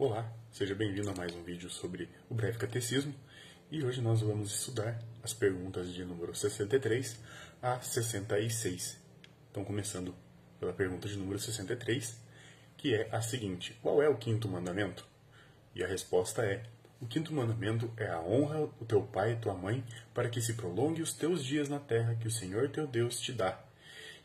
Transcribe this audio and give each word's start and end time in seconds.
Olá, 0.00 0.32
seja 0.52 0.76
bem-vindo 0.76 1.10
a 1.10 1.12
mais 1.12 1.34
um 1.34 1.42
vídeo 1.42 1.68
sobre 1.68 2.08
o 2.30 2.34
breve 2.34 2.56
catecismo 2.56 3.12
e 3.68 3.82
hoje 3.82 4.00
nós 4.00 4.20
vamos 4.20 4.54
estudar 4.54 4.96
as 5.24 5.34
perguntas 5.34 5.92
de 5.92 6.04
número 6.04 6.32
63 6.32 7.18
a 7.60 7.80
66. 7.80 8.96
Então, 9.50 9.64
começando 9.64 10.14
pela 10.60 10.72
pergunta 10.72 11.08
de 11.08 11.16
número 11.16 11.36
63, 11.40 12.16
que 12.76 12.94
é 12.94 13.08
a 13.10 13.20
seguinte: 13.20 13.76
Qual 13.82 14.00
é 14.00 14.08
o 14.08 14.16
quinto 14.16 14.48
mandamento? 14.48 15.04
E 15.74 15.82
a 15.82 15.88
resposta 15.88 16.42
é: 16.42 16.62
O 17.00 17.06
quinto 17.08 17.34
mandamento 17.34 17.92
é 17.96 18.08
a 18.08 18.20
honra 18.20 18.70
o 18.80 18.84
teu 18.84 19.02
pai 19.02 19.32
e 19.32 19.36
tua 19.36 19.54
mãe, 19.54 19.84
para 20.14 20.28
que 20.28 20.40
se 20.40 20.54
prolongue 20.54 21.02
os 21.02 21.12
teus 21.12 21.44
dias 21.44 21.68
na 21.68 21.80
terra 21.80 22.14
que 22.14 22.28
o 22.28 22.30
Senhor 22.30 22.68
teu 22.68 22.86
Deus 22.86 23.18
te 23.18 23.32
dá. 23.32 23.60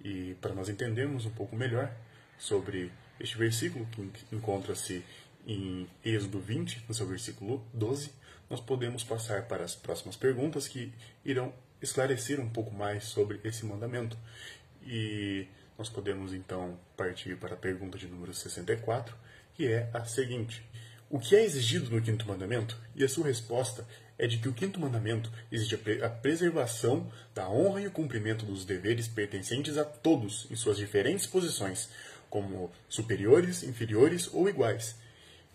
E 0.00 0.36
para 0.40 0.54
nós 0.54 0.68
entendermos 0.68 1.26
um 1.26 1.32
pouco 1.32 1.56
melhor 1.56 1.92
sobre 2.38 2.92
este 3.18 3.36
versículo, 3.36 3.84
que 3.86 4.12
encontra-se 4.30 5.04
em 5.46 5.86
Êxodo 6.04 6.40
20, 6.40 6.84
no 6.88 6.94
seu 6.94 7.06
versículo 7.06 7.64
12, 7.72 8.10
nós 8.50 8.60
podemos 8.60 9.04
passar 9.04 9.46
para 9.46 9.64
as 9.64 9.74
próximas 9.74 10.16
perguntas 10.16 10.66
que 10.66 10.92
irão 11.24 11.52
esclarecer 11.80 12.40
um 12.40 12.48
pouco 12.48 12.74
mais 12.74 13.04
sobre 13.04 13.40
esse 13.44 13.64
mandamento. 13.64 14.16
E 14.84 15.46
nós 15.78 15.88
podemos 15.88 16.32
então 16.32 16.78
partir 16.96 17.36
para 17.36 17.54
a 17.54 17.56
pergunta 17.56 17.96
de 17.96 18.06
número 18.06 18.34
64, 18.34 19.16
que 19.54 19.66
é 19.66 19.88
a 19.92 20.04
seguinte: 20.04 20.64
O 21.08 21.18
que 21.18 21.36
é 21.36 21.44
exigido 21.44 21.90
no 21.90 22.02
quinto 22.02 22.26
mandamento? 22.26 22.76
E 22.94 23.04
a 23.04 23.08
sua 23.08 23.26
resposta 23.26 23.86
é 24.18 24.26
de 24.26 24.38
que 24.38 24.48
o 24.48 24.52
quinto 24.52 24.80
mandamento 24.80 25.30
exige 25.52 25.78
a 26.02 26.08
preservação 26.08 27.10
da 27.34 27.48
honra 27.48 27.82
e 27.82 27.86
o 27.86 27.90
cumprimento 27.90 28.46
dos 28.46 28.64
deveres 28.64 29.06
pertencentes 29.06 29.76
a 29.76 29.84
todos 29.84 30.46
em 30.50 30.56
suas 30.56 30.78
diferentes 30.78 31.26
posições, 31.26 31.90
como 32.30 32.72
superiores, 32.88 33.62
inferiores 33.62 34.28
ou 34.32 34.48
iguais 34.48 34.96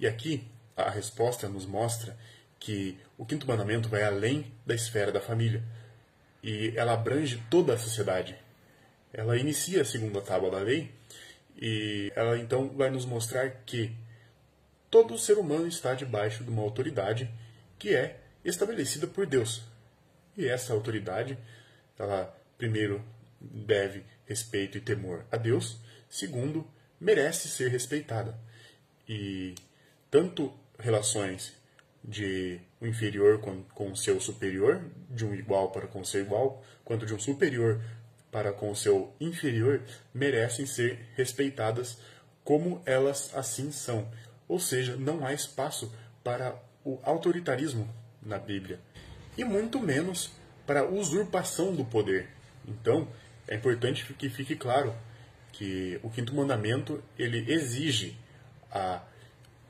e 0.02 0.08
aqui 0.08 0.44
a 0.76 0.90
resposta 0.90 1.48
nos 1.48 1.68
mostra 1.68 2.18
que 2.60 2.98
o 3.20 3.26
quinto 3.26 3.48
mandamento 3.48 3.88
vai 3.88 4.04
além 4.04 4.52
da 4.66 4.74
esfera 4.74 5.12
da 5.12 5.22
família 5.22 5.64
e 6.42 6.74
ela 6.76 6.94
abrange 6.94 7.42
toda 7.52 7.76
a 7.76 7.78
sociedade. 7.78 8.36
Ela 9.14 9.38
inicia 9.38 9.84
a 9.84 9.86
segunda 9.86 10.20
tábua 10.20 10.50
da 10.50 10.58
lei 10.58 10.92
e 11.56 12.12
ela 12.16 12.36
então 12.40 12.70
vai 12.70 12.90
nos 12.90 13.06
mostrar 13.06 13.52
que 13.64 13.96
todo 14.90 15.20
ser 15.20 15.38
humano 15.38 15.68
está 15.68 15.94
debaixo 15.94 16.44
de 16.44 16.50
uma 16.50 16.64
autoridade 16.64 17.30
que 17.78 17.94
é 17.96 18.20
estabelecida 18.44 19.06
por 19.06 19.28
Deus. 19.28 19.62
E 20.36 20.48
essa 20.48 20.74
autoridade, 20.74 21.38
ela 22.00 22.36
primeiro 22.58 23.04
deve 23.40 24.04
respeito 24.26 24.80
e 24.80 24.82
temor 24.82 25.26
a 25.32 25.38
Deus, 25.38 25.78
segundo, 26.10 26.68
merece 27.00 27.48
ser 27.48 27.70
respeitada. 27.70 28.36
E 29.08 29.54
tanto 30.12 30.54
relações 30.78 31.54
de 32.04 32.60
um 32.82 32.88
inferior 32.88 33.40
com, 33.40 33.64
com 33.64 33.92
o 33.92 33.96
seu 33.96 34.20
superior, 34.20 34.82
de 35.10 35.26
um 35.26 35.34
igual 35.34 35.72
para 35.72 35.88
com 35.88 36.02
o 36.02 36.06
seu 36.06 36.22
igual, 36.22 36.64
quanto 36.84 37.06
de 37.06 37.14
um 37.14 37.20
superior 37.20 37.82
para 38.32 38.52
com 38.52 38.70
o 38.70 38.76
seu 38.76 39.14
inferior, 39.20 39.82
merecem 40.14 40.66
ser 40.66 41.08
respeitadas 41.16 41.98
como 42.44 42.82
elas 42.86 43.32
assim 43.36 43.72
são. 43.72 44.12
Ou 44.48 44.60
seja, 44.60 44.96
não 44.98 45.26
há 45.26 45.34
espaço 45.34 45.94
para 46.24 46.56
o 46.84 47.00
autoritarismo 47.04 47.88
na 48.22 48.38
Bíblia, 48.38 48.80
e 49.38 49.44
muito 49.44 49.80
menos 49.80 50.32
para 50.66 50.82
a 50.82 50.88
usurpação 50.88 51.74
do 51.74 51.86
poder. 51.86 52.30
Então, 52.68 53.08
é 53.48 53.56
importante 53.56 54.14
que 54.14 54.30
fique 54.30 54.56
claro 54.56 54.94
que 55.52 56.00
o 56.04 56.10
quinto 56.10 56.34
mandamento 56.34 57.04
ele 57.18 57.52
exige 57.52 58.18
a 58.72 59.02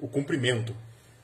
o 0.01 0.07
cumprimento 0.07 0.75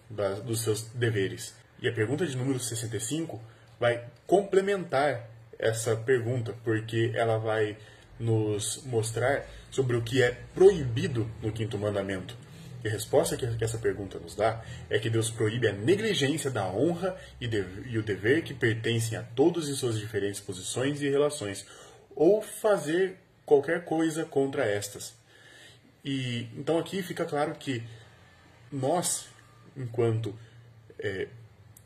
da, 0.10 0.36
dos 0.36 0.62
seus 0.62 0.84
deveres. 0.94 1.54
E 1.82 1.90
a 1.90 1.92
pergunta 1.92 2.26
de 2.26 2.38
número 2.38 2.60
65 2.60 3.42
vai 3.80 4.06
complementar 4.26 5.30
essa 5.60 5.96
pergunta, 5.96 6.56
porque 6.64 7.12
ela 7.14 7.38
vai 7.38 7.76
nos 8.20 8.84
mostrar 8.86 9.46
sobre 9.70 9.96
o 9.96 10.02
que 10.02 10.24
é 10.24 10.32
proibido 10.54 11.30
no 11.42 11.52
quinto 11.52 11.78
mandamento. 11.78 12.38
E 12.84 12.88
a 12.88 12.92
resposta 12.92 13.36
que 13.36 13.64
essa 13.64 13.78
pergunta 13.78 14.20
nos 14.20 14.36
dá 14.36 14.64
é 14.90 15.00
que 15.00 15.10
Deus 15.10 15.30
proíbe 15.30 15.68
a 15.68 15.74
negligência 15.74 16.50
da 16.50 16.68
honra 16.68 17.18
e, 17.42 17.48
de, 17.48 17.66
e 17.88 17.98
o 17.98 18.04
dever 18.04 18.44
que 18.44 18.54
pertencem 18.54 19.18
a 19.18 19.24
todos 19.24 19.68
em 19.68 19.74
suas 19.74 20.00
diferentes 20.00 20.40
posições 20.40 21.02
e 21.02 21.10
relações, 21.10 21.66
ou 22.16 22.42
fazer 22.42 23.18
qualquer 23.46 23.84
coisa 23.84 24.26
contra 24.26 24.66
estas. 24.66 25.14
E 26.04 26.48
então 26.56 26.78
aqui 26.78 27.02
fica 27.02 27.26
claro 27.26 27.56
que 27.56 27.84
nós, 28.72 29.28
enquanto 29.76 30.38
é, 31.00 31.28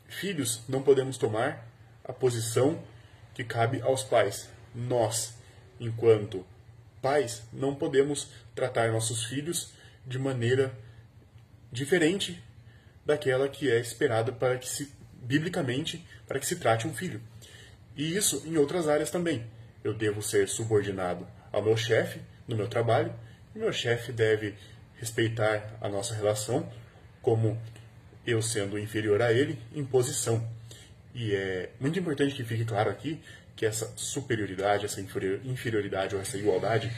filhos, 0.08 0.62
não 0.68 0.82
podemos 0.82 1.16
tomar 1.16 1.66
a 2.04 2.12
posição 2.12 2.82
que 3.34 3.44
cabe 3.44 3.80
aos 3.80 4.02
pais. 4.02 4.48
Nós, 4.74 5.34
enquanto 5.78 6.44
pais, 7.00 7.42
não 7.52 7.74
podemos 7.74 8.28
tratar 8.54 8.90
nossos 8.92 9.24
filhos 9.24 9.72
de 10.06 10.18
maneira 10.18 10.72
diferente 11.70 12.42
daquela 13.04 13.48
que 13.48 13.70
é 13.70 13.78
esperada 13.80 14.32
para 14.32 14.58
que 14.58 14.68
se 14.68 14.92
biblicamente 15.22 16.04
para 16.26 16.40
que 16.40 16.46
se 16.46 16.56
trate 16.56 16.86
um 16.86 16.94
filho. 16.94 17.20
E 17.96 18.16
isso 18.16 18.42
em 18.46 18.56
outras 18.56 18.88
áreas 18.88 19.10
também. 19.10 19.46
Eu 19.84 19.94
devo 19.94 20.22
ser 20.22 20.48
subordinado 20.48 21.26
ao 21.52 21.62
meu 21.62 21.76
chefe 21.76 22.20
no 22.46 22.56
meu 22.56 22.68
trabalho, 22.68 23.14
e 23.54 23.58
meu 23.58 23.72
chefe 23.72 24.12
deve 24.12 24.54
respeitar 25.02 25.76
a 25.80 25.88
nossa 25.88 26.14
relação, 26.14 26.72
como 27.20 27.60
eu 28.24 28.40
sendo 28.40 28.78
inferior 28.78 29.20
a 29.20 29.32
ele, 29.32 29.58
em 29.74 29.84
posição. 29.84 30.48
E 31.12 31.34
é 31.34 31.70
muito 31.80 31.98
importante 31.98 32.36
que 32.36 32.44
fique 32.44 32.64
claro 32.64 32.88
aqui 32.88 33.20
que 33.56 33.66
essa 33.66 33.92
superioridade, 33.96 34.84
essa 34.84 35.00
inferioridade 35.00 36.14
ou 36.14 36.20
essa 36.20 36.38
igualdade, 36.38 36.88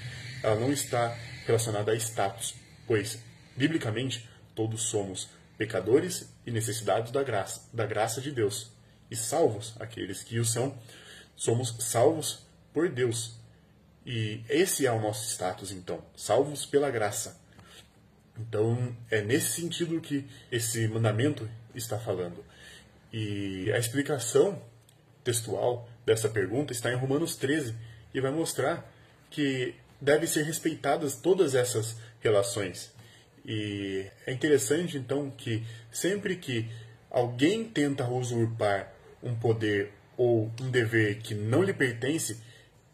ela 0.43 0.55
não 0.55 0.71
está 0.71 1.17
relacionada 1.47 1.93
a 1.93 1.95
status, 1.97 2.55
pois, 2.87 3.19
biblicamente, 3.57 4.29
todos 4.55 4.83
somos 4.83 5.31
pecadores 5.57 6.29
e 6.47 6.51
necessitados 6.51 7.11
da 7.11 7.23
graça, 7.23 7.63
da 7.73 7.87
graça 7.87 8.21
de 8.21 8.31
Deus. 8.31 8.71
E 9.11 9.17
salvos, 9.17 9.75
aqueles 9.81 10.23
que 10.23 10.39
o 10.39 10.45
são, 10.45 10.79
somos 11.35 11.75
salvos 11.81 12.47
por 12.71 12.91
Deus. 12.91 13.41
E 14.05 14.43
esse 14.47 14.87
é 14.87 14.93
o 14.93 15.01
nosso 15.01 15.27
status, 15.31 15.73
então, 15.73 16.05
salvos 16.15 16.67
pela 16.67 16.91
graça. 16.91 17.43
Então, 18.39 18.95
é 19.11 19.23
nesse 19.23 19.61
sentido 19.61 20.01
que 20.01 20.27
esse 20.51 20.89
mandamento 20.89 21.49
está 21.75 21.99
falando. 21.99 22.45
E 23.13 23.71
a 23.73 23.79
explicação 23.79 24.61
textual 25.23 25.89
dessa 26.05 26.29
pergunta 26.29 26.73
está 26.73 26.93
em 26.93 26.97
Romanos 26.97 27.37
13 27.37 27.75
e 28.13 28.21
vai 28.21 28.31
mostrar 28.31 28.91
que 29.31 29.75
devem 30.01 30.27
ser 30.27 30.43
respeitadas 30.43 31.17
todas 31.17 31.55
essas 31.55 31.97
relações. 32.21 32.93
E 33.45 34.07
é 34.27 34.33
interessante 34.33 34.97
então 34.97 35.31
que 35.31 35.65
sempre 35.93 36.37
que 36.37 36.69
alguém 37.11 37.65
tenta 37.65 38.09
usurpar 38.09 38.93
um 39.23 39.35
poder 39.35 39.93
ou 40.17 40.51
um 40.61 40.71
dever 40.71 41.19
que 41.19 41.35
não 41.35 41.63
lhe 41.63 41.73
pertence, 41.73 42.41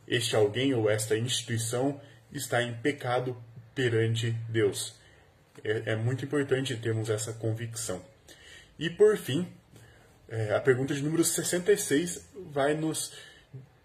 este 0.07 0.34
alguém 0.34 0.75
ou 0.75 0.91
esta 0.91 1.17
instituição 1.17 2.01
está 2.33 2.62
em 2.62 2.75
pecado 2.75 3.37
perante 3.75 4.33
Deus. 4.49 5.00
É, 5.65 5.93
é 5.93 5.97
muito 5.97 6.25
importante 6.25 6.76
termos 6.76 7.10
essa 7.10 7.32
convicção. 7.32 8.03
E 8.78 8.88
por 8.88 9.16
fim, 9.16 9.47
é, 10.28 10.54
a 10.54 10.60
pergunta 10.60 10.94
de 10.94 11.03
número 11.03 11.25
66 11.25 12.25
vai 12.53 12.75
nos 12.75 13.12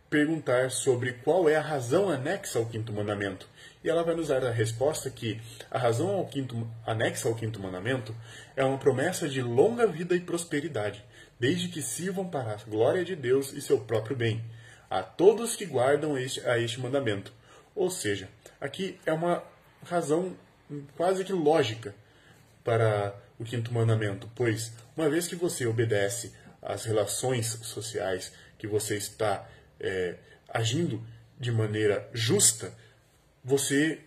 perguntar 0.10 0.72
sobre 0.72 1.14
qual 1.14 1.50
é 1.50 1.56
a 1.56 1.62
razão 1.62 2.10
anexa 2.10 2.60
ao 2.60 2.66
quinto 2.66 2.94
mandamento. 2.94 3.50
E 3.84 3.90
ela 3.90 4.04
vai 4.04 4.16
nos 4.16 4.30
dar 4.30 4.46
a 4.46 4.52
resposta 4.52 5.10
que 5.10 5.42
a 5.70 5.78
razão 5.78 6.10
ao 6.10 6.26
quinto, 6.26 6.68
anexa 6.86 7.28
ao 7.28 7.36
quinto 7.36 7.60
mandamento 7.60 8.16
é 8.56 8.64
uma 8.64 8.78
promessa 8.78 9.28
de 9.28 9.42
longa 9.42 9.86
vida 9.86 10.16
e 10.16 10.20
prosperidade, 10.20 11.04
desde 11.40 11.68
que 11.68 11.82
sirvam 11.82 12.28
para 12.28 12.54
a 12.54 12.70
glória 12.70 13.04
de 13.04 13.16
Deus 13.16 13.52
e 13.52 13.62
seu 13.62 13.80
próprio 13.80 14.16
bem, 14.16 14.44
a 14.90 15.04
todos 15.04 15.56
que 15.56 15.66
guardam 15.66 16.18
este, 16.18 16.40
a 16.48 16.58
este 16.58 16.80
mandamento. 16.80 17.34
Ou 17.76 17.90
seja, 17.90 18.30
aqui 18.62 18.98
é 19.06 19.12
uma 19.12 19.44
razão 19.84 20.36
quase 20.96 21.24
que 21.24 21.34
lógica 21.34 21.94
para 22.64 23.16
o 23.38 23.44
quinto 23.44 23.74
mandamento, 23.74 24.30
pois 24.36 24.74
uma 24.96 25.10
vez 25.10 25.28
que 25.28 25.36
você 25.36 25.66
obedece 25.66 26.34
às 26.62 26.86
relações 26.86 27.48
sociais, 27.64 28.32
que 28.58 28.68
você 28.68 28.98
está 28.98 29.48
é, 29.80 30.16
agindo 30.50 31.06
de 31.40 31.52
maneira 31.52 32.10
justa, 32.14 32.74
você 33.44 34.00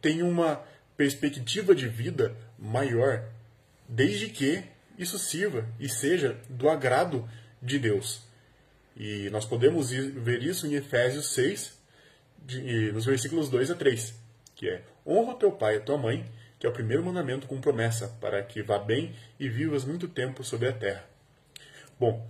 tem 0.00 0.22
uma 0.22 0.62
perspectiva 0.96 1.74
de 1.74 1.88
vida 1.88 2.36
maior, 2.58 3.24
desde 3.88 4.28
que 4.28 4.62
isso 4.98 5.18
sirva 5.18 5.66
e 5.78 5.88
seja 5.88 6.38
do 6.48 6.68
agrado 6.68 7.28
de 7.60 7.78
Deus. 7.78 8.22
E 8.96 9.28
nós 9.30 9.44
podemos 9.44 9.90
ver 9.90 10.42
isso 10.42 10.66
em 10.66 10.74
Efésios 10.74 11.30
6, 11.34 11.72
de, 12.44 12.92
nos 12.92 13.04
versículos 13.04 13.48
2 13.48 13.72
a 13.72 13.74
3, 13.74 14.14
que 14.56 14.68
é 14.68 14.82
honra 15.06 15.36
teu 15.36 15.52
pai 15.52 15.76
e 15.76 15.80
tua 15.80 15.96
mãe, 15.96 16.24
que 16.58 16.66
é 16.66 16.68
o 16.68 16.72
primeiro 16.72 17.04
mandamento 17.04 17.46
com 17.46 17.60
promessa, 17.60 18.08
para 18.20 18.42
que 18.42 18.62
vá 18.62 18.78
bem 18.78 19.14
e 19.38 19.48
vivas 19.48 19.84
muito 19.84 20.08
tempo 20.08 20.42
sobre 20.42 20.66
a 20.66 20.72
terra. 20.72 21.04
Bom, 22.00 22.26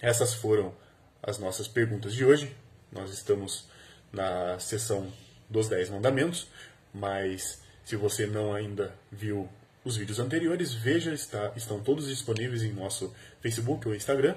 essas 0.00 0.34
foram 0.34 0.74
as 1.22 1.38
nossas 1.38 1.68
perguntas 1.68 2.14
de 2.14 2.24
hoje. 2.24 2.56
Nós 2.90 3.12
estamos 3.12 3.68
na 4.10 4.58
sessão 4.58 5.12
dos 5.48 5.68
Dez 5.68 5.90
Mandamentos, 5.90 6.48
mas 6.92 7.62
se 7.84 7.96
você 7.96 8.26
não 8.26 8.54
ainda 8.54 8.94
viu 9.12 9.48
os 9.84 9.96
vídeos 9.96 10.18
anteriores, 10.18 10.72
veja, 10.72 11.12
está, 11.12 11.52
estão 11.54 11.80
todos 11.80 12.08
disponíveis 12.08 12.62
em 12.62 12.72
nosso 12.72 13.14
Facebook 13.40 13.86
ou 13.86 13.94
Instagram. 13.94 14.34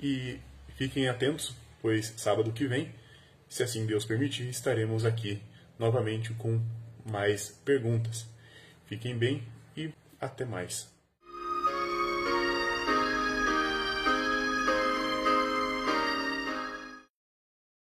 E 0.00 0.38
fiquem 0.76 1.08
atentos, 1.08 1.54
pois 1.82 2.14
sábado 2.16 2.52
que 2.52 2.66
vem, 2.66 2.94
se 3.48 3.62
assim 3.62 3.84
Deus 3.86 4.04
permitir, 4.04 4.48
estaremos 4.48 5.04
aqui 5.04 5.42
novamente 5.80 6.34
com 6.34 6.60
mais 7.10 7.48
perguntas. 7.64 8.28
Fiquem 8.84 9.16
bem 9.16 9.42
e 9.74 9.90
até 10.20 10.44
mais. 10.44 10.99